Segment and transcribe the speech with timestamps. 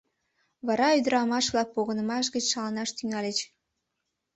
[0.67, 3.37] Вара ӱдырамаш-влак погынымаш гыч шаланаш тӱҥальыч.